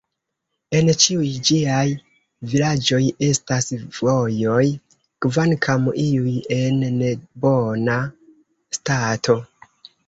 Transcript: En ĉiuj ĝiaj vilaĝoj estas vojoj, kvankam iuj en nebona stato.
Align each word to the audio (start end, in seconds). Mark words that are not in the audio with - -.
En 0.77 0.87
ĉiuj 1.01 1.27
ĝiaj 1.49 1.83
vilaĝoj 2.55 2.99
estas 3.29 3.69
vojoj, 3.99 4.65
kvankam 5.27 5.89
iuj 6.09 6.35
en 6.61 6.83
nebona 6.99 8.01
stato. 8.81 9.43